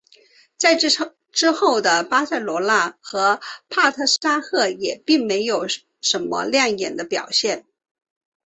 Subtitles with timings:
[0.57, 0.75] 在
[1.31, 5.67] 之后的巴塞罗那和帕特沙赫也并没有
[6.01, 7.67] 什么亮眼的表现。